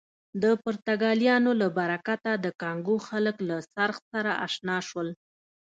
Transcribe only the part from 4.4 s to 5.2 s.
اشنا شول.